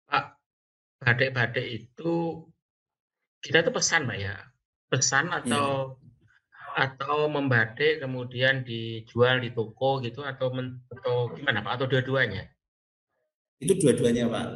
Pak 0.10 0.26
batik-batik 1.00 1.68
itu 1.68 2.16
kita 3.40 3.64
itu 3.64 3.72
pesan 3.72 4.08
Pak 4.08 4.18
ya. 4.20 4.36
Pesan 4.90 5.30
atau 5.30 5.96
ya 5.96 6.10
atau 6.80 7.28
membatik 7.28 8.00
kemudian 8.00 8.64
dijual 8.64 9.44
di 9.44 9.52
toko 9.52 10.00
gitu 10.00 10.24
atau 10.24 10.48
men, 10.56 10.80
atau 10.88 11.36
gimana 11.36 11.60
Pak? 11.60 11.72
Atau 11.76 11.86
dua-duanya? 11.92 12.48
Itu 13.60 13.76
dua-duanya 13.76 14.32
Pak. 14.32 14.48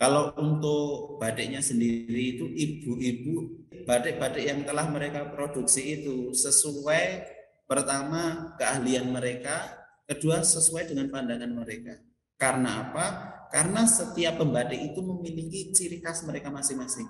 Kalau 0.00 0.32
untuk 0.40 1.20
batiknya 1.20 1.60
sendiri 1.60 2.40
itu 2.40 2.48
ibu-ibu 2.48 3.62
batik-batik 3.84 4.42
yang 4.42 4.64
telah 4.64 4.88
mereka 4.90 5.30
produksi 5.30 6.00
itu 6.00 6.32
sesuai 6.32 7.28
pertama 7.68 8.54
keahlian 8.58 9.12
mereka, 9.12 9.76
kedua 10.08 10.42
sesuai 10.42 10.90
dengan 10.90 11.12
pandangan 11.12 11.52
mereka. 11.52 12.00
Karena 12.40 12.88
apa? 12.88 13.06
Karena 13.52 13.86
setiap 13.86 14.40
pembatik 14.40 14.80
itu 14.80 14.98
memiliki 15.04 15.70
ciri 15.70 16.02
khas 16.02 16.24
mereka 16.26 16.50
masing-masing. 16.50 17.06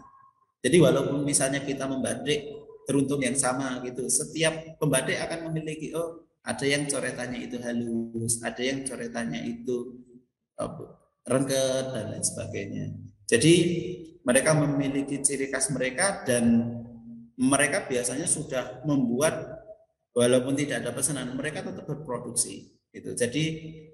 Jadi 0.62 0.76
walaupun 0.78 1.24
misalnya 1.24 1.64
kita 1.64 1.88
membatik 1.88 2.44
teruntung 2.88 3.22
yang 3.22 3.36
sama 3.38 3.80
gitu. 3.86 4.06
Setiap 4.06 4.78
pembatik 4.78 5.18
akan 5.18 5.50
memiliki 5.50 5.94
oh 5.94 6.26
ada 6.42 6.66
yang 6.66 6.90
coretannya 6.90 7.38
itu 7.46 7.56
halus, 7.62 8.42
ada 8.42 8.62
yang 8.62 8.82
coretannya 8.82 9.40
itu 9.46 10.02
rengket 11.22 11.86
dan 11.94 12.04
lain 12.10 12.24
sebagainya. 12.24 12.86
Jadi 13.30 13.54
mereka 14.22 14.54
memiliki 14.54 15.22
ciri 15.22 15.50
khas 15.50 15.70
mereka 15.70 16.26
dan 16.26 16.78
mereka 17.38 17.86
biasanya 17.86 18.26
sudah 18.26 18.82
membuat 18.86 19.62
walaupun 20.12 20.54
tidak 20.58 20.84
ada 20.84 20.90
pesanan 20.92 21.32
mereka 21.34 21.64
tetap 21.64 21.86
berproduksi 21.88 22.74
itu. 22.92 23.10
Jadi 23.16 23.44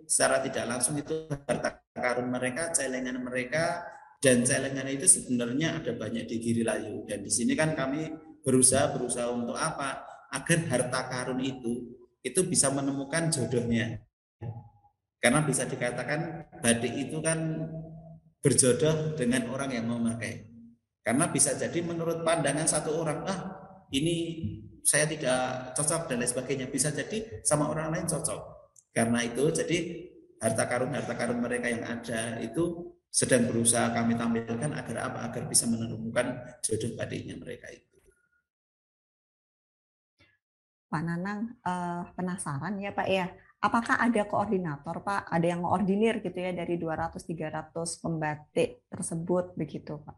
secara 0.04 0.42
tidak 0.42 0.64
langsung 0.66 0.98
itu 0.98 1.30
harta 1.30 1.84
karun 1.94 2.28
mereka, 2.32 2.74
celengan 2.74 3.20
mereka 3.22 3.86
dan 4.18 4.42
celengan 4.42 4.88
itu 4.90 5.06
sebenarnya 5.06 5.78
ada 5.78 5.94
banyak 5.94 6.26
di 6.26 6.36
Giri 6.42 6.62
Layu 6.66 7.06
dan 7.06 7.22
di 7.22 7.30
sini 7.30 7.54
kan 7.54 7.78
kami 7.78 8.10
berusaha 8.48 8.96
berusaha 8.96 9.28
untuk 9.28 9.52
apa? 9.52 10.08
Agar 10.32 10.64
harta 10.72 11.00
karun 11.12 11.44
itu 11.44 11.92
itu 12.24 12.40
bisa 12.48 12.72
menemukan 12.72 13.28
jodohnya. 13.28 14.00
Karena 15.20 15.44
bisa 15.44 15.68
dikatakan 15.68 16.48
batik 16.64 16.96
itu 16.96 17.20
kan 17.20 17.68
berjodoh 18.40 19.12
dengan 19.20 19.52
orang 19.52 19.76
yang 19.76 19.84
memakai. 19.84 20.48
Karena 21.04 21.28
bisa 21.28 21.52
jadi 21.52 21.76
menurut 21.84 22.24
pandangan 22.24 22.64
satu 22.64 23.04
orang 23.04 23.28
ah 23.28 23.40
ini 23.92 24.40
saya 24.80 25.04
tidak 25.04 25.74
cocok 25.76 26.08
dan 26.08 26.24
lain 26.24 26.30
sebagainya. 26.32 26.66
Bisa 26.72 26.88
jadi 26.88 27.44
sama 27.44 27.68
orang 27.68 27.92
lain 27.92 28.08
cocok. 28.08 28.40
Karena 28.96 29.20
itu 29.20 29.44
jadi 29.52 29.78
harta 30.40 30.64
karun 30.64 30.96
harta 30.96 31.12
karun 31.12 31.44
mereka 31.44 31.68
yang 31.68 31.84
ada 31.84 32.40
itu 32.40 32.96
sedang 33.12 33.48
berusaha 33.48 33.92
kami 33.92 34.16
tampilkan 34.16 34.72
agar 34.72 34.96
apa? 35.12 35.18
Agar 35.28 35.42
bisa 35.50 35.68
menemukan 35.68 36.56
jodoh 36.64 36.96
batiknya 36.96 37.36
mereka 37.36 37.68
itu 37.72 37.97
Pak 40.88 41.02
Nanang 41.04 41.52
uh, 41.68 42.08
penasaran 42.16 42.80
ya 42.80 42.96
Pak 42.96 43.08
ya, 43.08 43.28
apakah 43.60 44.00
ada 44.00 44.24
koordinator 44.24 45.04
Pak, 45.04 45.28
ada 45.28 45.46
yang 45.46 45.60
mengordinir 45.60 46.24
gitu 46.24 46.40
ya 46.40 46.56
dari 46.56 46.80
200-300 46.80 47.76
pembatik 48.00 48.88
tersebut 48.88 49.52
begitu 49.52 50.00
Pak? 50.00 50.16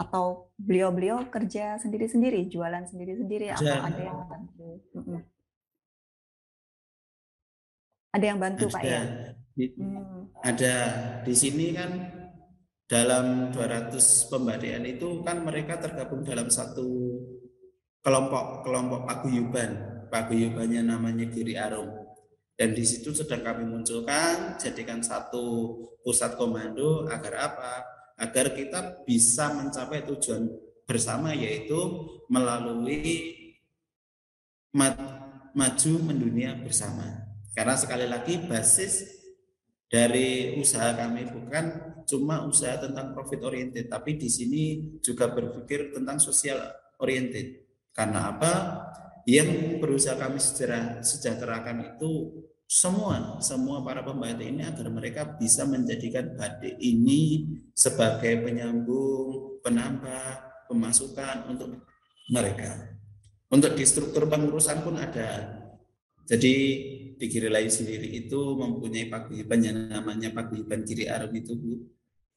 Atau 0.00 0.52
beliau-beliau 0.60 1.28
kerja 1.32 1.80
sendiri-sendiri, 1.80 2.48
jualan 2.52 2.84
sendiri-sendiri, 2.84 3.52
atau 3.52 3.80
ada 3.80 4.00
yang 4.00 4.20
bantu? 4.28 4.68
Mm 4.96 5.22
Ada 8.10 8.24
yang 8.26 8.38
bantu 8.42 8.66
ada. 8.66 8.74
Pak 8.74 8.82
ya? 8.82 9.00
Hmm. 9.78 10.26
Ada 10.42 10.74
di 11.22 11.34
sini 11.36 11.70
kan 11.70 11.90
dalam 12.90 13.54
200 13.54 13.94
pembatikan 14.26 14.82
itu 14.82 15.22
kan 15.22 15.46
mereka 15.46 15.78
tergabung 15.78 16.26
dalam 16.26 16.50
satu 16.50 16.90
kelompok 18.00 18.64
kelompok 18.64 19.00
paguyuban 19.08 19.70
paguyubannya 20.08 20.82
namanya 20.84 21.28
Giri 21.28 21.54
Arum 21.56 21.88
dan 22.56 22.76
di 22.76 22.84
situ 22.84 23.16
sedang 23.16 23.40
kami 23.40 23.64
munculkan 23.64 24.60
jadikan 24.60 25.00
satu 25.00 25.76
pusat 26.04 26.36
komando 26.36 27.08
agar 27.08 27.52
apa 27.52 27.72
agar 28.20 28.52
kita 28.52 29.00
bisa 29.08 29.48
mencapai 29.56 30.04
tujuan 30.04 30.44
bersama 30.84 31.32
yaitu 31.32 31.78
melalui 32.28 33.32
maju 35.56 35.92
mendunia 36.02 36.54
bersama. 36.58 37.26
Karena 37.56 37.74
sekali 37.74 38.06
lagi 38.06 38.38
basis 38.44 39.06
dari 39.90 40.54
usaha 40.58 40.94
kami 40.94 41.26
bukan 41.26 41.64
cuma 42.06 42.46
usaha 42.46 42.78
tentang 42.78 43.14
profit 43.14 43.42
oriented, 43.42 43.90
tapi 43.90 44.14
di 44.14 44.30
sini 44.30 44.62
juga 45.02 45.30
berpikir 45.30 45.90
tentang 45.94 46.22
sosial 46.22 46.58
oriented. 47.02 47.69
Karena 47.94 48.32
apa? 48.34 48.52
Yang 49.28 49.78
berusaha 49.78 50.16
kami 50.16 50.40
sejahtera, 50.40 51.04
sejahterakan 51.04 51.94
itu 51.94 52.40
semua 52.70 53.42
semua 53.42 53.82
para 53.82 54.06
pembatik 54.06 54.46
ini 54.46 54.62
agar 54.62 54.86
mereka 54.94 55.26
bisa 55.34 55.66
menjadikan 55.66 56.38
batik 56.38 56.78
ini 56.78 57.50
sebagai 57.74 58.46
penyambung, 58.46 59.58
penambah 59.58 60.24
pemasukan 60.70 61.50
untuk 61.50 61.82
mereka. 62.30 62.94
Untuk 63.50 63.74
di 63.74 63.82
struktur 63.82 64.30
pengurusan 64.30 64.86
pun 64.86 64.94
ada. 64.94 65.58
Jadi 66.30 66.54
di 67.18 67.26
Giri 67.26 67.50
Layu 67.50 67.66
sendiri 67.66 68.06
itu 68.06 68.38
mempunyai 68.54 69.10
paguyuban 69.10 69.60
yang 69.66 69.90
namanya 69.90 70.30
paguyuban 70.30 70.86
Giri 70.86 71.10
Arum 71.10 71.34
itu. 71.34 71.58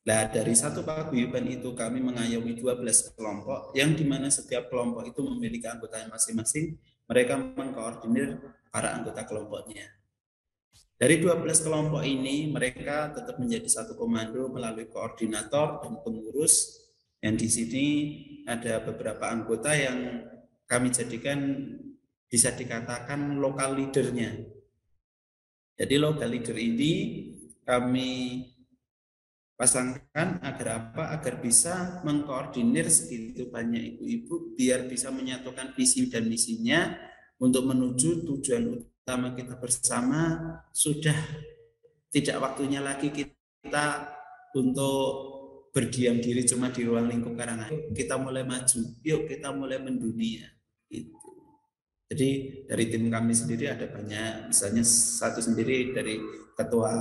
Nah 0.03 0.27
dari 0.27 0.51
satu 0.51 0.83
paguyuban 0.83 1.47
itu 1.47 1.71
kami 1.71 2.03
mengayomi 2.03 2.59
12 2.59 3.15
kelompok 3.15 3.71
yang 3.71 3.95
di 3.95 4.03
mana 4.03 4.27
setiap 4.27 4.67
kelompok 4.67 5.07
itu 5.07 5.23
memiliki 5.23 5.63
anggota 5.63 6.03
masing-masing. 6.11 6.75
Mereka 7.07 7.55
mengkoordinir 7.55 8.39
para 8.67 8.95
anggota 8.95 9.23
kelompoknya. 9.23 9.87
Dari 10.99 11.19
12 11.19 11.43
kelompok 11.63 12.03
ini 12.03 12.51
mereka 12.51 13.11
tetap 13.11 13.39
menjadi 13.39 13.67
satu 13.67 13.95
komando 13.95 14.47
melalui 14.51 14.87
koordinator 14.87 15.83
dan 15.83 15.99
pengurus 15.99 16.79
yang 17.23 17.39
di 17.39 17.47
sini 17.47 17.85
ada 18.43 18.83
beberapa 18.83 19.31
anggota 19.31 19.71
yang 19.71 20.27
kami 20.67 20.91
jadikan 20.91 21.39
bisa 22.27 22.51
dikatakan 22.51 23.39
lokal 23.39 23.79
leadernya. 23.79 24.47
Jadi 25.79 25.95
lokal 25.95 26.27
leader 26.27 26.57
ini 26.59 26.91
kami 27.63 28.43
pasangkan 29.55 30.41
agar 30.41 30.67
apa? 30.77 31.13
Agar 31.15 31.39
bisa 31.39 32.01
mengkoordinir 32.03 32.89
segitu 32.89 33.49
banyak 33.49 33.97
ibu-ibu 33.97 34.55
biar 34.57 34.85
bisa 34.89 35.09
menyatukan 35.09 35.73
visi 35.77 36.09
dan 36.09 36.27
misinya 36.27 36.93
untuk 37.39 37.67
menuju 37.67 38.23
tujuan 38.27 38.63
utama 38.77 39.35
kita 39.35 39.59
bersama 39.59 40.21
sudah 40.71 41.15
tidak 42.13 42.37
waktunya 42.39 42.79
lagi 42.79 43.09
kita 43.09 43.87
untuk 44.53 45.33
berdiam 45.73 46.21
diri 46.21 46.45
cuma 46.45 46.69
di 46.69 46.85
ruang 46.85 47.09
lingkup 47.09 47.33
karangan. 47.33 47.73
Kita 47.91 48.21
mulai 48.21 48.45
maju, 48.45 48.81
yuk 49.01 49.25
kita 49.25 49.49
mulai 49.49 49.81
mendunia. 49.81 50.45
Itu. 50.87 51.22
Jadi 52.11 52.29
dari 52.67 52.85
tim 52.91 53.07
kami 53.09 53.33
sendiri 53.33 53.71
ada 53.71 53.87
banyak, 53.89 54.51
misalnya 54.51 54.83
satu 54.85 55.39
sendiri 55.39 55.95
dari 55.95 56.19
ketua 56.53 56.93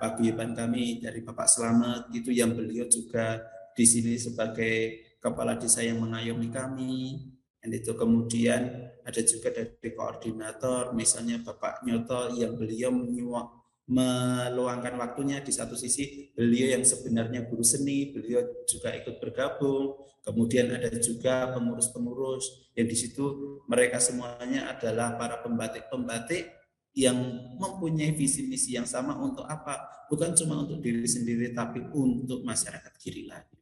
paguyuban 0.00 0.56
kami 0.56 1.04
dari 1.04 1.20
Bapak 1.20 1.48
Selamat 1.50 2.08
itu 2.16 2.32
yang 2.32 2.56
beliau 2.56 2.88
juga 2.88 3.44
di 3.76 3.84
sini 3.84 4.16
sebagai 4.16 5.04
kepala 5.20 5.60
desa 5.60 5.84
yang 5.84 6.00
mengayomi 6.00 6.48
kami. 6.48 7.20
Dan 7.60 7.82
itu 7.82 7.98
kemudian 7.98 8.62
ada 9.02 9.20
juga 9.26 9.50
dari 9.50 9.90
koordinator, 9.90 10.94
misalnya 10.94 11.42
Bapak 11.42 11.82
Nyoto 11.82 12.30
yang 12.38 12.54
beliau 12.54 12.94
menyuak 12.94 13.65
meluangkan 13.86 14.98
waktunya 14.98 15.38
di 15.38 15.54
satu 15.54 15.78
sisi 15.78 16.34
beliau 16.34 16.74
yang 16.74 16.82
sebenarnya 16.82 17.46
guru 17.46 17.62
seni 17.62 18.10
beliau 18.10 18.42
juga 18.66 18.90
ikut 18.90 19.22
bergabung 19.22 19.94
kemudian 20.26 20.74
ada 20.74 20.90
juga 20.98 21.54
pengurus-pengurus 21.54 22.74
yang 22.74 22.90
di 22.90 22.98
situ 22.98 23.24
mereka 23.70 24.02
semuanya 24.02 24.74
adalah 24.74 25.14
para 25.14 25.38
pembatik-pembatik 25.38 26.56
yang 26.96 27.20
mempunyai 27.60 28.16
visi 28.16 28.48
misi 28.48 28.72
yang 28.72 28.88
sama 28.88 29.20
untuk 29.20 29.44
apa? 29.44 30.08
Bukan 30.08 30.32
cuma 30.32 30.64
untuk 30.64 30.80
diri 30.80 31.04
sendiri 31.04 31.52
tapi 31.52 31.84
untuk 31.92 32.40
masyarakat 32.40 32.92
kiri 32.96 33.28
lagi. 33.28 33.52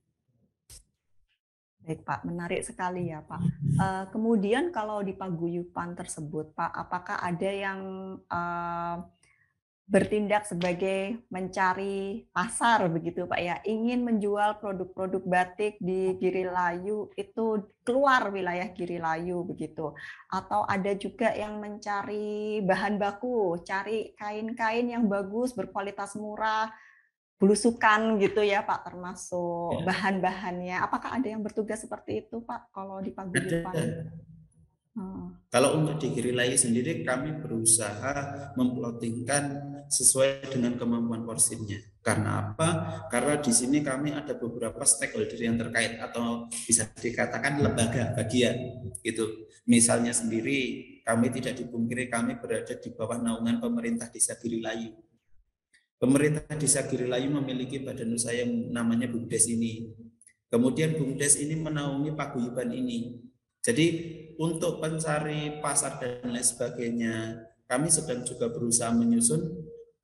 Baik 1.84 2.00
Pak, 2.06 2.24
menarik 2.24 2.62
sekali 2.64 3.10
ya 3.10 3.20
Pak. 3.26 3.42
Uh, 3.76 4.04
kemudian 4.14 4.70
kalau 4.70 5.02
di 5.04 5.12
paguyuban 5.12 5.98
tersebut 5.98 6.54
Pak, 6.54 6.72
apakah 6.72 7.20
ada 7.20 7.50
yang 7.50 7.80
uh, 8.30 9.04
bertindak 9.84 10.48
sebagai 10.48 11.20
mencari 11.28 12.24
pasar 12.32 12.88
begitu 12.88 13.28
Pak 13.28 13.40
ya. 13.40 13.60
Ingin 13.68 14.00
menjual 14.00 14.56
produk-produk 14.56 15.20
batik 15.28 15.76
di 15.76 16.16
Giri 16.16 16.48
Layu 16.48 17.12
itu 17.20 17.68
keluar 17.84 18.32
wilayah 18.32 18.64
Giri 18.72 18.96
Layu 18.96 19.44
begitu. 19.44 19.92
Atau 20.32 20.64
ada 20.64 20.96
juga 20.96 21.36
yang 21.36 21.60
mencari 21.60 22.64
bahan 22.64 22.96
baku 22.96 23.60
cari 23.60 24.16
kain-kain 24.16 24.88
yang 24.88 25.04
bagus 25.04 25.52
berkualitas 25.52 26.16
murah 26.16 26.72
blusukan 27.36 28.16
gitu 28.24 28.40
ya 28.40 28.64
Pak 28.64 28.88
termasuk 28.88 29.84
ya. 29.84 29.84
bahan-bahannya. 29.84 30.80
Apakah 30.80 31.20
ada 31.20 31.28
yang 31.28 31.44
bertugas 31.44 31.84
seperti 31.84 32.24
itu 32.24 32.40
Pak 32.40 32.72
kalau 32.72 33.04
di 33.04 33.12
paguyuban 33.12 34.08
Hmm. 34.94 35.34
Kalau 35.50 35.74
untuk 35.82 35.98
di 35.98 36.14
Girilai 36.14 36.54
sendiri 36.54 37.02
kami 37.02 37.42
berusaha 37.42 38.54
memplotingkan 38.54 39.73
sesuai 39.88 40.52
dengan 40.52 40.76
kemampuan 40.76 41.24
porsinya. 41.24 41.76
Karena 42.04 42.52
apa? 42.52 42.68
Karena 43.08 43.40
di 43.40 43.48
sini 43.48 43.80
kami 43.80 44.12
ada 44.12 44.36
beberapa 44.36 44.84
stakeholder 44.84 45.40
yang 45.40 45.56
terkait 45.56 45.96
atau 45.96 46.44
bisa 46.52 46.84
dikatakan 46.92 47.64
lembaga 47.64 48.12
bagian 48.12 48.84
gitu. 49.00 49.48
Misalnya 49.64 50.12
sendiri 50.12 50.84
kami 51.00 51.32
tidak 51.32 51.56
dipungkiri 51.60 52.12
kami 52.12 52.36
berada 52.36 52.76
di 52.76 52.88
bawah 52.92 53.16
naungan 53.16 53.56
pemerintah 53.60 54.12
Desa 54.12 54.36
Girilayu. 54.36 54.92
Pemerintah 55.96 56.44
Desa 56.60 56.84
Girilayu 56.84 57.32
memiliki 57.32 57.80
badan 57.80 58.12
usaha 58.12 58.36
yang 58.36 58.52
namanya 58.68 59.08
BUMDes 59.08 59.48
ini. 59.48 59.88
Kemudian 60.52 60.92
BUMDes 60.92 61.40
ini 61.40 61.56
menaungi 61.56 62.12
paguyuban 62.12 62.68
ini. 62.76 63.16
Jadi 63.64 63.86
untuk 64.36 64.84
pencari 64.84 65.64
pasar 65.64 65.96
dan 65.96 66.28
lain 66.28 66.44
sebagainya, 66.44 67.14
kami 67.64 67.88
sedang 67.88 68.20
juga 68.20 68.52
berusaha 68.52 68.92
menyusun, 68.92 69.40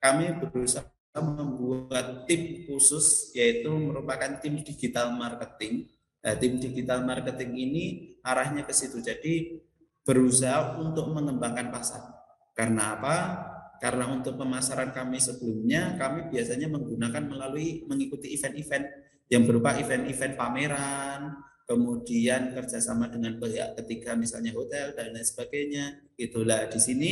kami 0.00 0.32
berusaha 0.40 0.88
membuat 1.18 2.24
tim 2.24 2.64
khusus 2.64 3.34
yaitu 3.36 3.68
merupakan 3.68 4.40
tim 4.40 4.62
digital 4.64 5.12
marketing. 5.12 5.90
Nah, 6.20 6.34
tim 6.36 6.56
digital 6.56 7.04
marketing 7.04 7.52
ini 7.56 7.84
arahnya 8.24 8.64
ke 8.64 8.72
situ. 8.72 9.04
Jadi 9.04 9.60
berusaha 10.04 10.80
untuk 10.80 11.12
mengembangkan 11.12 11.68
pasar. 11.68 12.02
Karena 12.56 12.96
apa? 12.96 13.16
Karena 13.80 14.12
untuk 14.12 14.36
pemasaran 14.36 14.92
kami 14.92 15.16
sebelumnya 15.16 15.96
kami 15.96 16.28
biasanya 16.28 16.68
menggunakan 16.68 17.24
melalui 17.24 17.84
mengikuti 17.88 18.28
event-event 18.36 18.84
yang 19.32 19.48
berupa 19.48 19.72
event-event 19.78 20.36
pameran, 20.36 21.40
kemudian 21.64 22.50
kerjasama 22.52 23.08
dengan 23.08 23.38
pihak 23.38 23.78
ketiga 23.78 24.18
misalnya 24.18 24.52
hotel 24.52 24.90
dan 24.92 25.14
lain 25.14 25.22
sebagainya 25.22 25.84
itulah 26.18 26.66
di 26.66 26.80
sini 26.82 27.10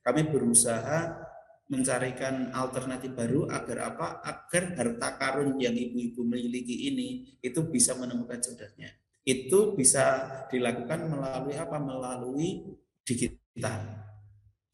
kami 0.00 0.32
berusaha 0.32 1.27
mencarikan 1.68 2.50
alternatif 2.52 3.12
baru 3.12 3.48
agar 3.48 3.94
apa? 3.94 4.06
Agar 4.24 4.74
harta 4.76 5.08
karun 5.20 5.60
yang 5.60 5.76
ibu-ibu 5.76 6.24
miliki 6.24 6.88
ini 6.92 7.38
itu 7.44 7.60
bisa 7.68 7.92
menemukan 7.96 8.40
jodohnya 8.40 8.88
itu 9.28 9.76
bisa 9.76 10.24
dilakukan 10.48 11.04
melalui 11.04 11.52
apa? 11.60 11.76
Melalui 11.76 12.64
digital. 13.04 14.08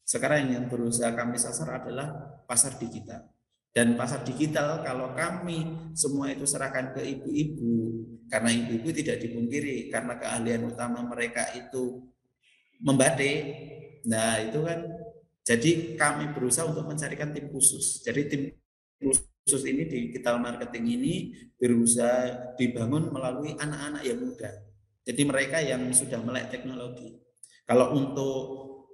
Sekarang 0.07 0.47
yang 0.47 0.71
berusaha 0.71 1.11
kami 1.11 1.35
sasar 1.35 1.83
adalah 1.83 2.39
pasar 2.47 2.79
digital. 2.79 3.27
Dan 3.75 3.99
pasar 3.99 4.23
digital 4.23 4.79
kalau 4.87 5.11
kami 5.11 5.91
semua 5.91 6.31
itu 6.31 6.47
serahkan 6.47 6.95
ke 6.95 7.03
ibu-ibu 7.03 8.07
karena 8.31 8.47
ibu-ibu 8.55 8.87
tidak 8.95 9.19
dipungkiri 9.19 9.91
karena 9.91 10.15
keahlian 10.15 10.71
utama 10.71 11.03
mereka 11.03 11.51
itu 11.51 12.07
membatik. 12.79 13.43
Nah, 14.07 14.39
itu 14.39 14.63
kan 14.63 14.79
jadi 15.45 15.93
kami 15.93 16.33
berusaha 16.33 16.65
untuk 16.65 16.89
mencarikan 16.89 17.29
tim 17.29 17.53
khusus. 17.53 18.01
Jadi 18.01 18.21
tim 18.25 18.41
khusus 18.97 19.61
ini 19.69 19.85
di 19.85 20.09
digital 20.09 20.41
marketing 20.41 20.85
ini 20.97 21.13
berusaha 21.53 22.57
dibangun 22.57 23.13
melalui 23.13 23.53
anak-anak 23.53 24.01
yang 24.01 24.25
muda. 24.25 24.49
Jadi 25.05 25.21
mereka 25.21 25.61
yang 25.61 25.85
sudah 25.93 26.17
melek 26.25 26.49
teknologi. 26.49 27.13
Kalau 27.69 27.93
untuk 27.93 28.37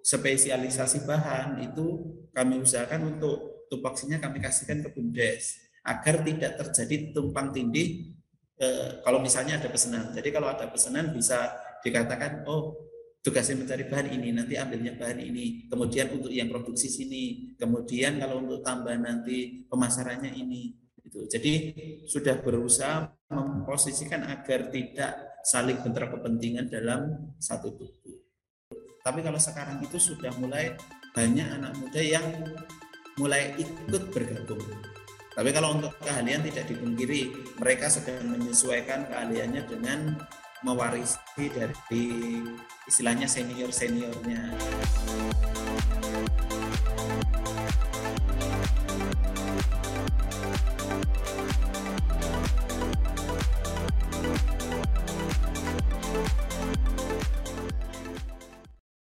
spesialisasi 0.03 1.07
bahan 1.07 1.71
itu 1.71 2.19
kami 2.35 2.59
usahakan 2.59 3.15
untuk 3.15 3.67
tupoksinya 3.71 4.19
kami 4.19 4.43
kasihkan 4.43 4.83
ke 4.83 4.91
BUMDes 4.91 5.55
agar 5.87 6.19
tidak 6.27 6.59
terjadi 6.59 7.15
tumpang 7.15 7.55
tindih 7.55 8.11
eh, 8.59 8.99
kalau 9.07 9.23
misalnya 9.23 9.55
ada 9.55 9.71
pesanan. 9.71 10.11
Jadi 10.11 10.35
kalau 10.35 10.51
ada 10.51 10.67
pesanan 10.67 11.15
bisa 11.15 11.47
dikatakan 11.79 12.43
oh 12.43 12.90
tugasnya 13.21 13.61
mencari 13.61 13.85
bahan 13.85 14.07
ini 14.17 14.27
nanti 14.33 14.53
ambilnya 14.57 14.97
bahan 14.97 15.21
ini. 15.21 15.69
Kemudian 15.69 16.09
untuk 16.13 16.33
yang 16.33 16.49
produksi 16.49 16.89
sini 16.89 17.53
kemudian 17.55 18.17
kalau 18.17 18.41
untuk 18.41 18.65
tambah 18.65 18.97
nanti 18.97 19.65
pemasarannya 19.69 20.33
ini 20.33 20.73
itu 21.05 21.25
jadi 21.29 21.53
sudah 22.05 22.41
berusaha 22.41 23.09
memposisikan 23.29 24.25
agar 24.25 24.73
tidak 24.73 25.41
saling 25.45 25.77
bentrok 25.81 26.17
kepentingan 26.17 26.69
dalam 26.69 27.33
satu 27.37 27.73
tubuh. 27.73 28.17
Tapi 29.01 29.19
kalau 29.25 29.41
sekarang 29.41 29.81
itu 29.81 29.97
sudah 29.97 30.29
mulai 30.37 30.77
banyak 31.11 31.47
anak 31.57 31.73
muda 31.81 32.01
yang 32.01 32.25
mulai 33.17 33.53
ikut 33.57 34.13
bergabung. 34.13 34.61
Tapi 35.31 35.49
kalau 35.55 35.79
untuk 35.79 35.95
keahlian 36.03 36.43
tidak 36.43 36.67
dipungkiri, 36.69 37.33
mereka 37.57 37.87
sedang 37.87 38.19
menyesuaikan 38.29 39.07
keahliannya 39.07 39.63
dengan 39.63 39.99
mewarisi 40.61 41.17
dari 41.49 42.41
istilahnya 42.85 43.25
senior-seniornya. 43.25 44.41